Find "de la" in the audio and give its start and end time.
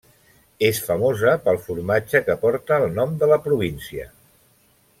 3.25-3.39